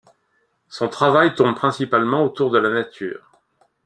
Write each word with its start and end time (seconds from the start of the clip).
Son 0.67 0.89
travail 0.89 1.35
tourne 1.35 1.53
principalement 1.53 2.23
autour 2.23 2.49
de 2.49 2.57
la 2.57 2.71
nature. 2.71 3.39